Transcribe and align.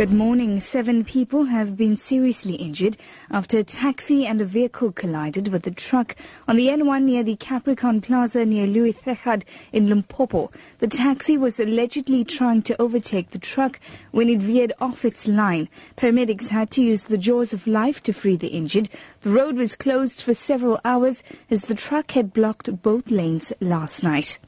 Good 0.00 0.12
morning. 0.12 0.60
Seven 0.60 1.04
people 1.04 1.44
have 1.44 1.76
been 1.76 1.94
seriously 1.94 2.54
injured 2.54 2.96
after 3.30 3.58
a 3.58 3.62
taxi 3.62 4.24
and 4.24 4.40
a 4.40 4.46
vehicle 4.46 4.92
collided 4.92 5.48
with 5.48 5.66
a 5.66 5.70
truck 5.70 6.16
on 6.48 6.56
the 6.56 6.68
N1 6.68 7.02
near 7.02 7.22
the 7.22 7.36
Capricorn 7.36 8.00
Plaza 8.00 8.46
near 8.46 8.66
Louis 8.66 8.94
Trichardt 8.94 9.44
in 9.74 9.90
Limpopo. 9.90 10.50
The 10.78 10.86
taxi 10.86 11.36
was 11.36 11.60
allegedly 11.60 12.24
trying 12.24 12.62
to 12.62 12.80
overtake 12.80 13.32
the 13.32 13.38
truck 13.38 13.78
when 14.10 14.30
it 14.30 14.40
veered 14.40 14.72
off 14.80 15.04
its 15.04 15.28
line. 15.28 15.68
Paramedics 15.98 16.48
had 16.48 16.70
to 16.70 16.82
use 16.82 17.04
the 17.04 17.18
jaws 17.18 17.52
of 17.52 17.66
life 17.66 18.02
to 18.04 18.14
free 18.14 18.36
the 18.36 18.48
injured. 18.48 18.88
The 19.20 19.32
road 19.32 19.56
was 19.56 19.76
closed 19.76 20.22
for 20.22 20.32
several 20.32 20.80
hours 20.82 21.22
as 21.50 21.64
the 21.64 21.74
truck 21.74 22.12
had 22.12 22.32
blocked 22.32 22.80
both 22.80 23.10
lanes 23.10 23.52
last 23.60 24.02
night. 24.02 24.38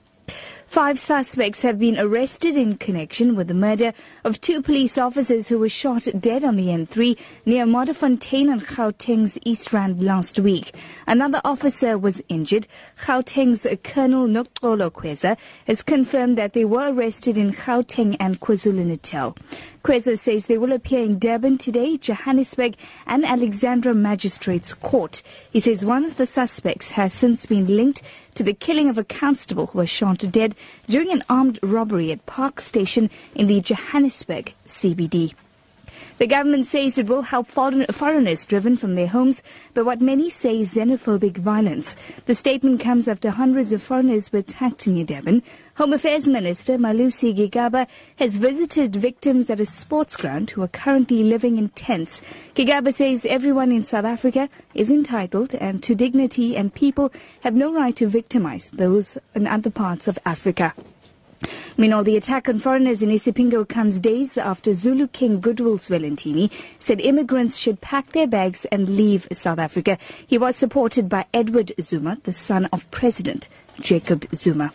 Five 0.73 0.99
suspects 0.99 1.61
have 1.61 1.79
been 1.79 1.99
arrested 1.99 2.57
in 2.57 2.79
connection 2.79 3.37
with 3.37 3.49
the 3.49 3.53
murder 3.53 3.93
of 4.25 4.41
two 4.41 4.63
police 4.63 4.97
officers 4.97 5.49
who 5.49 5.59
were 5.59 5.69
shot 5.69 6.09
dead 6.19 6.43
on 6.45 6.57
the 6.57 6.69
N3 6.69 7.19
near 7.45 7.67
Modderfontein 7.67 8.51
and 8.51 8.67
Gauteng's 8.67 9.37
East 9.45 9.75
Rand 9.75 10.03
last 10.03 10.39
week. 10.39 10.75
Another 11.07 11.43
officer 11.45 11.99
was 11.99 12.23
injured. 12.31 12.69
Gauteng's 12.97 13.67
Colonel 13.85 14.27
Noxolo 14.27 14.91
Kweza 14.91 15.37
has 15.67 15.83
confirmed 15.83 16.39
that 16.39 16.55
they 16.55 16.65
were 16.65 16.91
arrested 16.91 17.37
in 17.37 17.53
Gauteng 17.53 18.17
and 18.19 18.41
KwaZulu-Natal. 18.41 19.37
Kweza 19.83 20.17
says 20.17 20.47
they 20.47 20.59
will 20.59 20.73
appear 20.73 21.03
in 21.03 21.19
Durban 21.19 21.59
today, 21.59 21.97
Johannesburg 21.97 22.77
and 23.05 23.25
Alexandra 23.25 23.93
Magistrates 23.93 24.73
Court. 24.75 25.23
He 25.51 25.59
says 25.59 25.85
one 25.85 26.05
of 26.05 26.19
the 26.19 26.27
suspects 26.27 26.91
has 26.91 27.13
since 27.13 27.47
been 27.47 27.67
linked 27.67 28.01
to 28.37 28.45
the 28.45 28.55
killing 28.55 28.89
of 28.89 28.97
a 28.97 29.03
constable 29.03 29.67
who 29.67 29.79
was 29.79 29.91
shot 29.91 30.19
dead 30.31 30.55
during 30.87 31.11
an 31.11 31.25
armed 31.29 31.59
robbery 31.65 32.13
at 32.13 32.27
Park 32.27 32.61
Station 32.61 33.11
in 33.35 33.49
the 33.49 33.61
Johannesburg 33.61 34.55
CBD. 34.67 35.35
The 36.19 36.27
government 36.27 36.67
says 36.67 36.99
it 36.99 37.07
will 37.07 37.23
help 37.23 37.47
foreign, 37.49 37.87
foreigners 37.87 38.45
driven 38.45 38.77
from 38.77 38.95
their 38.95 39.09
homes 39.09 39.43
by 39.75 39.83
what 39.83 40.01
many 40.01 40.31
say 40.31 40.61
is 40.61 40.75
xenophobic 40.75 41.37
violence. 41.37 41.97
The 42.27 42.35
statement 42.35 42.81
comes 42.81 43.09
after 43.09 43.31
hundreds 43.31 43.73
of 43.73 43.83
foreigners 43.83 44.33
were 44.33 44.41
attacked 44.41 44.87
in 44.87 45.05
Devon. 45.05 45.43
Home 45.77 45.95
Affairs 45.95 46.29
Minister 46.29 46.77
Malusi 46.77 47.35
Gigaba 47.35 47.87
has 48.17 48.37
visited 48.37 48.95
victims 48.95 49.49
at 49.49 49.59
a 49.59 49.67
sports 49.67 50.17
ground 50.17 50.51
who 50.51 50.63
are 50.63 50.69
currently 50.69 51.25
living 51.25 51.57
in 51.57 51.71
tents. 51.71 52.21
Gigaba 52.55 52.93
says 52.93 53.25
everyone 53.25 53.73
in 53.73 53.83
South 53.83 54.05
Africa 54.05 54.51
is 54.75 54.91
entitled 54.91 55.55
and 55.55 55.83
to 55.83 55.95
dignity 55.95 56.57
and 56.57 56.75
people 56.75 57.11
have 57.41 57.55
no 57.55 57.73
right 57.73 57.97
to 57.97 58.07
victimize 58.07 58.71
those 58.71 59.17
in 59.35 59.47
other 59.47 59.71
parts 59.71 60.07
of 60.09 60.19
Africa. 60.27 60.75
Meanwhile, 61.77 62.05
the 62.05 62.17
attack 62.17 62.49
on 62.49 62.59
foreigners 62.59 63.03
in 63.03 63.09
Isipingo 63.09 63.67
comes 63.67 63.99
days 63.99 64.37
after 64.37 64.75
Zulu 64.75 65.09
King 65.09 65.41
Goodwill 65.41 65.79
Zwelithini 65.79 66.51
said 66.79 67.01
immigrants 67.01 67.57
should 67.57 67.81
pack 67.81 68.13
their 68.13 68.27
bags 68.27 68.67
and 68.67 68.97
leave 68.97 69.27
South 69.33 69.59
Africa. 69.59 69.97
He 70.27 70.37
was 70.37 70.55
supported 70.55 71.09
by 71.09 71.25
Edward 71.33 71.73
Zuma, 71.81 72.19
the 72.25 72.33
son 72.33 72.67
of 72.67 72.91
President 72.91 73.49
Jacob 73.81 74.27
Zuma. 74.35 74.73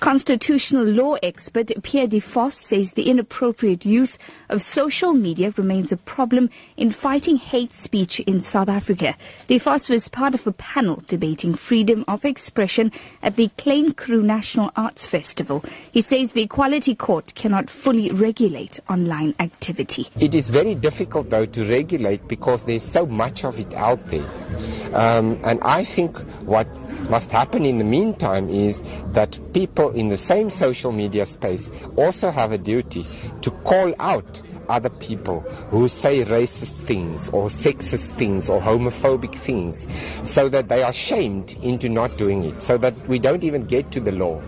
Constitutional 0.00 0.84
law 0.84 1.16
expert 1.24 1.72
Pierre 1.82 2.06
De 2.06 2.20
Vos 2.20 2.54
says 2.54 2.92
the 2.92 3.10
inappropriate 3.10 3.84
use 3.84 4.16
of 4.48 4.62
social 4.62 5.12
media 5.12 5.52
remains 5.56 5.90
a 5.90 5.96
problem 5.96 6.50
in 6.76 6.92
fighting 6.92 7.36
hate 7.36 7.72
speech 7.72 8.20
in 8.20 8.40
South 8.40 8.68
Africa. 8.68 9.16
De 9.48 9.58
Vos 9.58 9.88
was 9.88 10.08
part 10.08 10.36
of 10.36 10.46
a 10.46 10.52
panel 10.52 11.02
debating 11.08 11.52
freedom 11.52 12.04
of 12.06 12.24
expression 12.24 12.92
at 13.24 13.34
the 13.34 13.50
Klein 13.58 13.92
Karoo 13.92 14.22
National 14.22 14.70
Arts 14.76 15.08
Festival. 15.08 15.64
He 15.90 16.00
says 16.00 16.30
the 16.30 16.42
Equality 16.42 16.94
Court 16.94 17.34
cannot 17.34 17.68
fully 17.68 18.12
regulate 18.12 18.78
online 18.88 19.34
activity. 19.40 20.06
It 20.20 20.32
is 20.32 20.48
very 20.48 20.76
difficult, 20.76 21.28
though, 21.28 21.46
to 21.46 21.68
regulate 21.68 22.28
because 22.28 22.64
there's 22.66 22.84
so 22.84 23.04
much 23.04 23.44
of 23.44 23.58
it 23.58 23.74
out 23.74 24.06
there. 24.12 24.30
Um, 24.94 25.40
and 25.42 25.60
I 25.62 25.82
think 25.82 26.16
what 26.42 26.68
must 27.10 27.32
happen 27.32 27.64
in 27.64 27.78
the 27.78 27.84
meantime 27.84 28.27
is 28.36 28.82
that 29.12 29.38
people 29.52 29.90
in 29.90 30.08
the 30.08 30.16
same 30.16 30.50
social 30.50 30.92
media 30.92 31.26
space 31.26 31.70
also 31.96 32.30
have 32.30 32.52
a 32.52 32.58
duty 32.58 33.06
to 33.42 33.50
call 33.50 33.94
out 33.98 34.42
other 34.68 34.90
people 34.90 35.40
who 35.70 35.88
say 35.88 36.24
racist 36.24 36.74
things 36.86 37.30
or 37.30 37.46
sexist 37.46 38.16
things 38.16 38.50
or 38.50 38.60
homophobic 38.60 39.34
things 39.34 39.86
so 40.24 40.48
that 40.48 40.68
they 40.68 40.82
are 40.82 40.92
shamed 40.92 41.52
into 41.62 41.88
not 41.88 42.16
doing 42.16 42.44
it, 42.44 42.60
so 42.60 42.76
that 42.78 42.94
we 43.08 43.18
don't 43.18 43.44
even 43.44 43.64
get 43.64 43.90
to 43.92 44.00
the 44.00 44.12
law. 44.12 44.40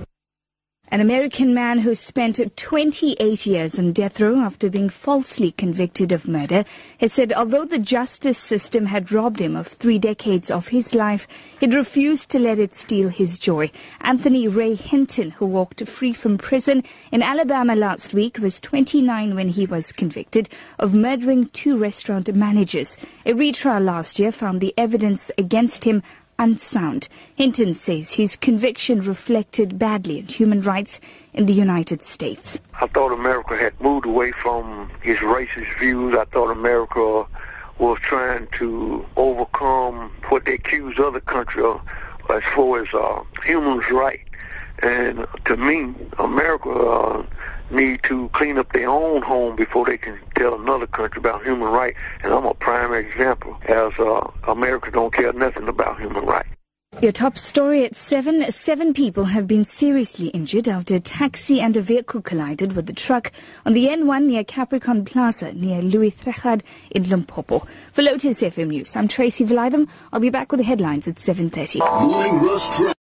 An 0.92 1.00
American 1.00 1.54
man 1.54 1.78
who 1.78 1.94
spent 1.94 2.40
28 2.56 3.46
years 3.46 3.78
on 3.78 3.92
death 3.92 4.18
row 4.18 4.40
after 4.40 4.68
being 4.68 4.88
falsely 4.88 5.52
convicted 5.52 6.10
of 6.10 6.26
murder 6.26 6.64
has 6.98 7.12
said 7.12 7.32
although 7.32 7.64
the 7.64 7.78
justice 7.78 8.38
system 8.38 8.86
had 8.86 9.12
robbed 9.12 9.40
him 9.40 9.54
of 9.54 9.68
three 9.68 10.00
decades 10.00 10.50
of 10.50 10.68
his 10.68 10.92
life, 10.92 11.28
he'd 11.60 11.74
refused 11.74 12.28
to 12.30 12.40
let 12.40 12.58
it 12.58 12.74
steal 12.74 13.08
his 13.08 13.38
joy. 13.38 13.70
Anthony 14.00 14.48
Ray 14.48 14.74
Hinton, 14.74 15.30
who 15.30 15.46
walked 15.46 15.86
free 15.86 16.12
from 16.12 16.36
prison 16.36 16.82
in 17.12 17.22
Alabama 17.22 17.76
last 17.76 18.12
week, 18.12 18.38
was 18.38 18.60
29 18.60 19.36
when 19.36 19.50
he 19.50 19.66
was 19.66 19.92
convicted 19.92 20.48
of 20.80 20.92
murdering 20.92 21.50
two 21.50 21.78
restaurant 21.78 22.34
managers. 22.34 22.96
A 23.24 23.34
retrial 23.34 23.78
last 23.78 24.18
year 24.18 24.32
found 24.32 24.60
the 24.60 24.74
evidence 24.76 25.30
against 25.38 25.84
him 25.84 26.02
unsound. 26.40 27.06
Hinton 27.36 27.74
says 27.74 28.14
his 28.14 28.34
conviction 28.34 29.00
reflected 29.02 29.78
badly 29.78 30.20
on 30.20 30.26
human 30.26 30.62
rights 30.62 30.98
in 31.34 31.46
the 31.46 31.52
United 31.52 32.02
States. 32.02 32.58
I 32.80 32.86
thought 32.88 33.12
America 33.12 33.56
had 33.56 33.78
moved 33.80 34.06
away 34.06 34.32
from 34.32 34.90
his 35.02 35.18
racist 35.18 35.78
views. 35.78 36.16
I 36.16 36.24
thought 36.24 36.50
America 36.50 37.26
was 37.78 37.98
trying 38.00 38.48
to 38.58 39.04
overcome 39.16 40.10
what 40.30 40.46
they 40.46 40.54
accuse 40.54 40.98
other 40.98 41.20
countries 41.20 41.64
of 41.64 41.80
as 42.30 42.42
far 42.54 42.82
as 42.82 42.88
uh, 42.94 43.22
human 43.44 43.78
rights. 43.90 44.24
And 44.82 45.26
to 45.44 45.56
me, 45.58 45.94
America 46.18 46.70
uh, 46.70 47.22
need 47.70 48.02
to 48.04 48.28
clean 48.32 48.58
up 48.58 48.72
their 48.72 48.88
own 48.88 49.22
home 49.22 49.56
before 49.56 49.86
they 49.86 49.98
can 49.98 50.18
tell 50.36 50.54
another 50.54 50.86
country 50.86 51.18
about 51.18 51.44
human 51.44 51.68
rights. 51.68 51.98
And 52.22 52.32
I'm 52.32 52.46
a 52.46 52.54
prime 52.54 52.92
example, 52.92 53.56
as 53.68 53.92
uh, 53.98 54.30
America 54.48 54.90
don't 54.90 55.12
care 55.12 55.32
nothing 55.32 55.68
about 55.68 56.00
human 56.00 56.24
rights. 56.24 56.48
Your 57.00 57.12
top 57.12 57.38
story 57.38 57.84
at 57.84 57.96
7. 57.96 58.50
Seven 58.50 58.92
people 58.92 59.24
have 59.24 59.46
been 59.46 59.64
seriously 59.64 60.26
injured 60.28 60.68
after 60.68 60.96
a 60.96 61.00
taxi 61.00 61.60
and 61.60 61.74
a 61.76 61.80
vehicle 61.80 62.20
collided 62.20 62.74
with 62.74 62.86
the 62.86 62.92
truck 62.92 63.32
on 63.64 63.72
the 63.72 63.86
N1 63.86 64.24
near 64.24 64.44
Capricorn 64.44 65.04
Plaza 65.04 65.52
near 65.52 65.80
Louis 65.80 66.10
Trichardt 66.10 66.62
in 66.90 67.08
Limpopo. 67.08 67.66
For 67.92 68.02
Lotus 68.02 68.42
FM 68.42 68.68
News, 68.68 68.96
I'm 68.96 69.08
Tracy 69.08 69.46
Valaydham. 69.46 69.88
I'll 70.12 70.20
be 70.20 70.30
back 70.30 70.50
with 70.50 70.58
the 70.58 70.64
headlines 70.64 71.08
at 71.08 71.14
7.30. 71.14 72.92